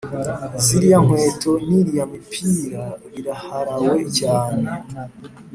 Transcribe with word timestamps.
ziriya 0.63 0.99
nkweto 1.05 1.51
niriya 1.67 2.03
mipira 2.11 2.83
biraharawe 3.11 3.99
cyane 4.17 4.65